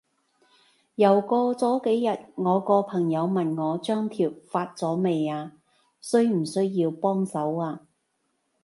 [0.95, 5.51] 又過咗幾日，我個朋友問我張貼發咗未啊？
[6.01, 7.81] 需唔需要幫手啊？